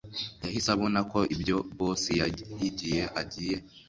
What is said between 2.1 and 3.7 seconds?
yahigiye agiye